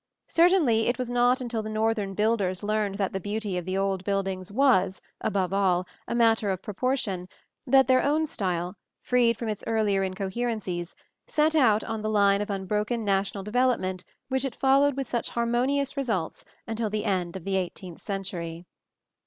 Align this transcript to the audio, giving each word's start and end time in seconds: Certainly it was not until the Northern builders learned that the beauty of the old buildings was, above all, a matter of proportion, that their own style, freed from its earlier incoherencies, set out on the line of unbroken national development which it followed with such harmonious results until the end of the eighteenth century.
Certainly 0.29 0.87
it 0.87 0.97
was 0.97 1.11
not 1.11 1.41
until 1.41 1.61
the 1.61 1.69
Northern 1.69 2.15
builders 2.15 2.63
learned 2.63 2.95
that 2.97 3.13
the 3.13 3.19
beauty 3.19 3.55
of 3.55 3.65
the 3.65 3.77
old 3.77 4.03
buildings 4.03 4.51
was, 4.51 4.99
above 5.23 5.53
all, 5.53 5.85
a 6.07 6.15
matter 6.15 6.49
of 6.49 6.63
proportion, 6.63 7.29
that 7.67 7.85
their 7.87 8.01
own 8.01 8.25
style, 8.25 8.75
freed 9.03 9.37
from 9.37 9.47
its 9.47 9.63
earlier 9.67 10.01
incoherencies, 10.01 10.95
set 11.27 11.53
out 11.53 11.83
on 11.83 12.01
the 12.01 12.09
line 12.09 12.41
of 12.41 12.49
unbroken 12.49 13.05
national 13.05 13.43
development 13.43 14.03
which 14.27 14.43
it 14.43 14.55
followed 14.55 14.97
with 14.97 15.07
such 15.07 15.29
harmonious 15.29 15.95
results 15.95 16.45
until 16.65 16.89
the 16.89 17.05
end 17.05 17.35
of 17.35 17.43
the 17.45 17.55
eighteenth 17.55 18.01
century. 18.01 18.65